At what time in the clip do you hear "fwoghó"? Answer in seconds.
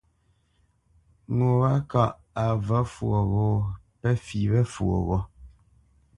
2.93-3.47, 4.73-5.19